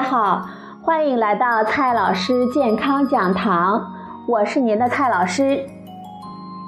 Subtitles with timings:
[0.00, 0.48] 大家好，
[0.80, 3.92] 欢迎来到蔡老师健康讲堂，
[4.26, 5.62] 我是您的蔡老师。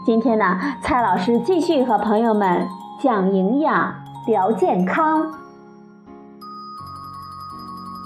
[0.05, 2.69] 今天呢，蔡老师继续和朋友们
[3.01, 3.95] 讲营养、
[4.27, 5.33] 聊健康。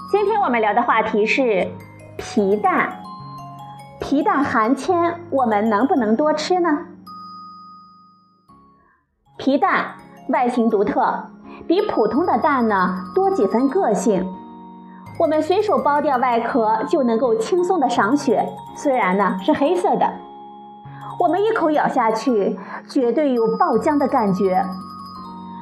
[0.09, 1.67] 今天我们聊的话题是
[2.17, 2.89] 皮蛋。
[3.99, 6.69] 皮蛋含铅，我们能不能多吃呢？
[9.37, 9.87] 皮蛋
[10.29, 11.25] 外形独特，
[11.67, 14.25] 比普通的蛋呢多几分个性。
[15.17, 20.07] 我们随手剥掉外壳就能够轻松的赏雪，虽然呢是黑色的，
[21.19, 24.63] 我们一口咬下去，绝对有爆浆的感觉。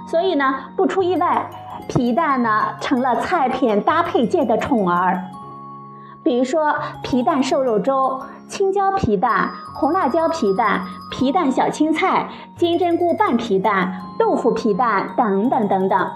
[0.08, 1.50] 所以呢，不出意外，
[1.88, 5.24] 皮蛋呢成了菜品搭配界的宠儿。
[6.22, 8.20] 比如说皮蛋瘦肉粥、
[8.50, 10.82] 青椒皮蛋、红辣椒皮蛋、
[11.12, 16.10] 皮蛋小青菜、金针菇拌皮蛋、豆腐皮蛋等等等等。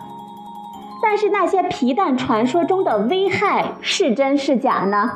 [1.11, 5.09] 但是那些皮蛋传说中的危害是真是假呢？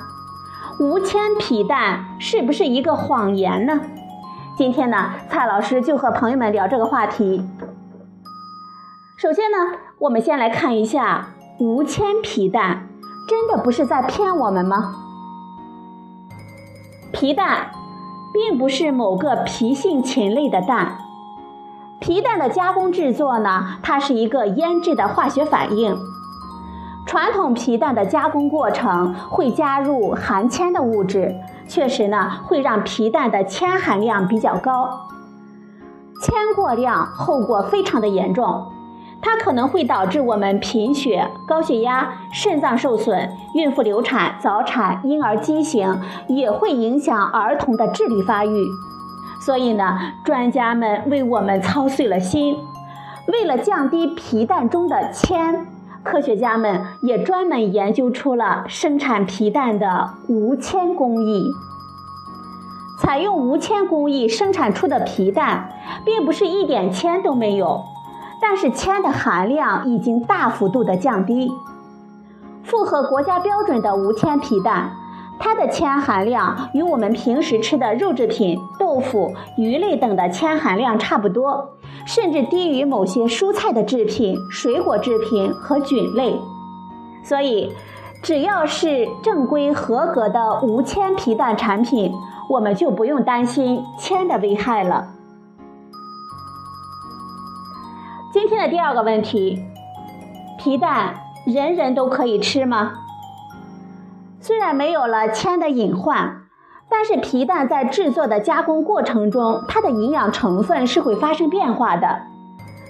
[0.79, 3.79] 无铅皮蛋是不是一个谎言呢？
[4.57, 7.47] 今天呢，蔡老师就和朋友们聊这个话题。
[9.17, 11.27] 首先呢，我们先来看一下
[11.59, 12.87] 无铅皮蛋，
[13.27, 14.95] 真的不是在骗我们吗？
[17.11, 17.69] 皮蛋
[18.33, 20.97] 并不是某个皮性禽类的蛋。
[22.03, 25.97] 皮蛋的加工制作呢，它是一个腌制的化学反应。
[27.05, 31.33] 传统皮蛋的加工过程会加入含铅的物质，
[31.65, 35.07] 确实呢会让皮蛋的铅含量比较高。
[36.21, 38.65] 铅过量后果非常的严重，
[39.21, 48.67] 它可能会导致我们贫血、高血压、肾脏受损、孕妇流产、早产、婴儿畸形，也会影响儿童的智力发育。
[49.45, 52.57] 所以呢，专家们为我们操碎了心。
[53.27, 55.67] 为了降低皮蛋中的铅，
[56.01, 61.51] 科学家们也专门研究出了生产皮蛋的无铅工艺。
[63.01, 65.69] 采用无铅工艺生产出的皮蛋，
[66.05, 67.83] 并不是一点铅都没有，
[68.41, 71.51] 但是铅的含量已经大幅度的降低。
[72.63, 74.91] 符合国家标准的无铅皮蛋。
[75.39, 81.69] 它的铅含量与我们平时吃的肉制品、豆腐、鱼类等的铅含量差不多，
[82.05, 86.39] 甚至低于某些蔬菜的制品、水果制品和菌类。
[87.23, 87.71] 所以，
[88.21, 92.13] 只要是正规合格的无铅皮蛋产品，
[92.49, 95.07] 我们就不用担心铅的危害了。
[98.31, 99.63] 今天的第二个问题：
[100.57, 101.15] 皮蛋
[101.45, 102.93] 人人都可以吃吗？
[104.45, 106.41] 虽然没有了铅的隐患，
[106.89, 112.23] 但是皮蛋在制作的加工过程中，它的营养成分是会发生变化的，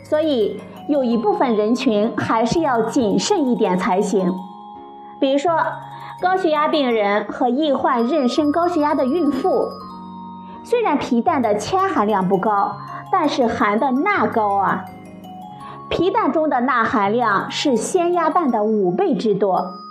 [0.04, 0.60] 所以
[0.90, 4.34] 有一部分人群还是要谨慎一点才行。
[5.20, 5.56] 比如说，
[6.20, 9.68] 高血压病人和易患妊娠高血压的孕妇，
[10.64, 12.76] 虽然皮蛋的铅含量不高，
[13.12, 14.86] 但是含的钠高啊。
[15.88, 19.83] 皮蛋中的钠含量是鲜鸭蛋的五倍之多。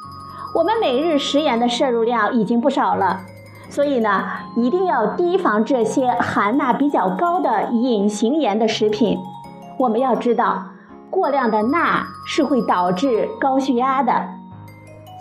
[0.55, 3.23] 我们每日食盐的摄入量已经不少了，
[3.71, 4.25] 所以呢，
[4.55, 9.19] 一定要提防这些含钠比较高的隐形盐的食品。
[9.79, 10.65] 我们要知道，
[11.09, 14.13] 过量的钠是会导致高血压的，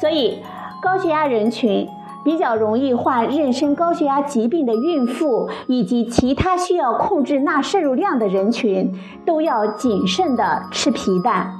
[0.01, 0.43] 所以
[0.83, 1.87] 高血压人群、
[2.25, 8.93] 比较容易患妊娠高血压疾病的孕妇以及其他需要控制钠摄入量的人群，
[9.25, 11.53] 都要谨慎的吃皮蛋。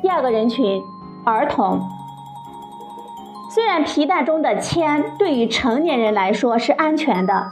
[0.00, 0.80] 第二个人群。
[1.24, 1.80] 儿童
[3.48, 7.46] 虽然皮蛋中的铅对于成年人来说是安全的，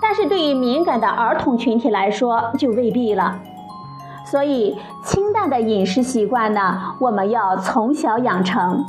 [0.00, 3.40] 但是对于敏感的儿童群体来说就未必了。
[4.24, 8.84] 所以清淡的饮食习惯呢，我们要从小养成。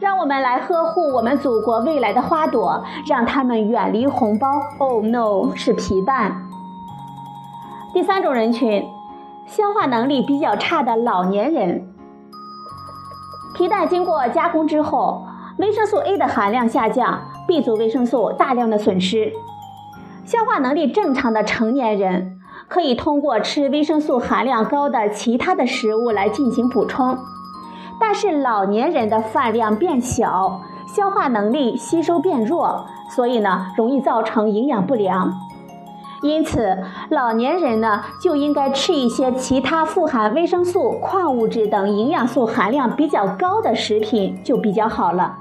[0.00, 4.48] 让我们来呵护我们祖国未来的花朵，让他们远离红包。
[4.78, 6.48] Oh no，是皮蛋。
[7.92, 8.84] 第三种人群，
[9.46, 11.91] 消化能力比较差的老年人。
[13.54, 15.26] 皮蛋经过加工之后，
[15.58, 19.30] 维生素 A 的含量下降，B 族维生素大量的损失。
[20.24, 22.38] 消化能力正常的成年人
[22.68, 27.18] 可以通过吃维生素含量高的其他的食物来进行补充，
[28.00, 35.30] 但是老年人的饭量变小，消化能力吸收变弱，所以呢，容易造成营养不良。
[36.22, 36.78] 因此，
[37.10, 45.38] 老年人呢就应该吃一些其他富含维生素、矿物质等营养素含量比较高的食品就比较好了。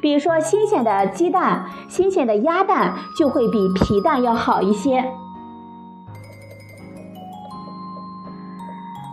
[0.00, 5.04] 比如说，新鲜的鸡蛋、新鲜的鸭蛋就会比皮蛋要好一些。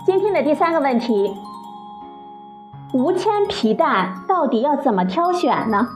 [0.05, 1.33] 今天的第三个问题：
[2.93, 5.87] 无铅皮蛋到底要怎么挑选呢？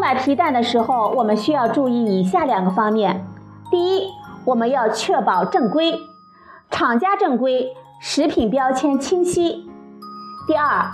[0.00, 3.26] 买皮蛋的时候，我们需要注意以下两个方面：
[3.70, 4.08] 第一，
[4.46, 6.00] 我们要确保正规，
[6.70, 7.68] 厂家正规，
[8.00, 9.68] 食品标签清晰；
[10.48, 10.86] 第二，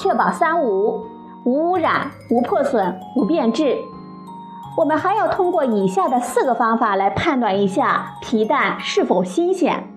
[0.00, 1.04] 确保三无：
[1.44, 3.78] 无污染、无破损、无变质。
[4.78, 9.92] 我们还要通过以下的四个方法来判断一下皮蛋是否新鲜。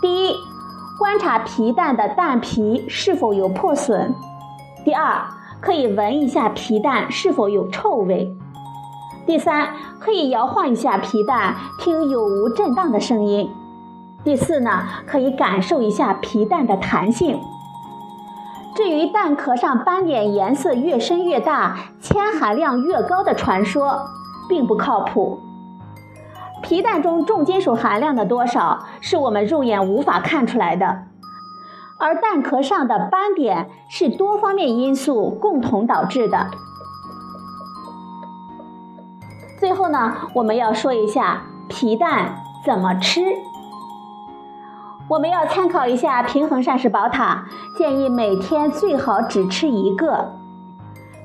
[0.00, 0.36] 第一，
[0.96, 4.12] 观察皮蛋的蛋皮是否有破损；
[4.84, 5.24] 第二，
[5.64, 8.36] 可以闻一下皮蛋是否有臭味；
[9.24, 13.48] 第三，可以摇晃一下皮蛋，听有无震荡的声音；
[14.22, 17.40] 第四呢，可以感受一下皮蛋的弹性。
[18.74, 24.02] 至于蛋壳上斑点颜色越深越大、铅含量越高的传说，
[24.46, 25.40] 并不靠谱。
[26.60, 31.04] 皮蛋中重金属含量的多少是我们肉眼无法看出来的，
[31.98, 36.50] 而蛋壳上的斑点是多方面因素共同导致的。
[39.58, 43.22] 最后呢，我们要说一下皮蛋怎么吃。
[45.08, 47.46] 我们要参考一下平衡膳食宝塔，
[47.76, 50.32] 建议每天最好只吃一个。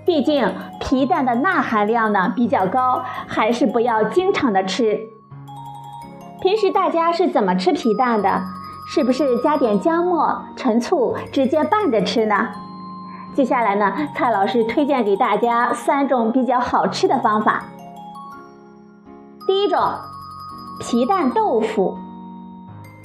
[0.05, 4.99] 毕竟皮蛋的钠含量呢比较高，还是不要经常的吃。
[6.41, 8.41] 平时大家是怎么吃皮蛋的？
[8.91, 12.49] 是不是加点姜末、陈醋，直接拌着吃呢？
[13.35, 17.65] 接下来呢，蔡老师推荐给大家三种比较好吃的方法。
[19.45, 19.79] 第一种，
[20.79, 21.99] 皮蛋豆腐。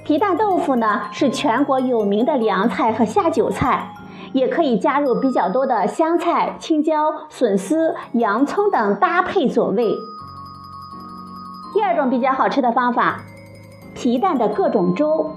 [0.07, 3.95] 皮蛋豆腐呢是全国有名的凉菜和下酒菜，
[4.33, 9.95] 也可以加入比较多的香菜、青椒、笋丝、洋葱等搭配佐味。
[11.75, 13.21] 第二种比较好吃的方法，
[13.95, 15.31] 皮蛋的各种粥，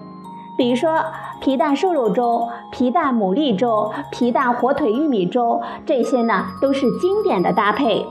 [0.58, 1.04] 比如说
[1.40, 8.06] 皮蛋瘦肉粥、皮蛋牡蛎粥、皮蛋火腿玉米粥，这些呢都是经典的搭配。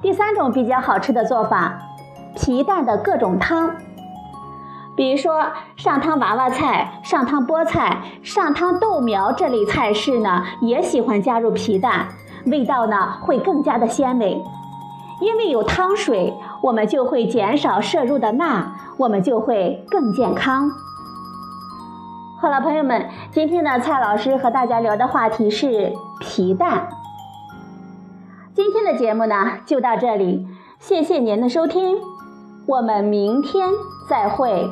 [0.00, 1.78] 第三种比较好吃的做法，
[2.34, 3.70] 皮蛋的各种汤。
[4.96, 5.46] 比如说
[5.76, 12.08] 上汤娃娃菜、上汤菠菜、上汤豆苗这类菜式呢，也喜欢加入皮蛋，
[12.46, 14.42] 味道呢会更加的鲜美。
[15.20, 16.32] 因为有汤水，
[16.62, 20.70] 我们就会减少摄入的钠，我们就会更健康。
[22.40, 26.88] 好了，朋友们，今天呢，蔡老师和大家聊的话题是皮蛋。
[28.54, 29.34] 今天的节目呢
[29.66, 30.46] 就到这里，
[30.78, 31.96] 谢谢您的收听，
[32.66, 33.70] 我们明天
[34.08, 34.70] 再会。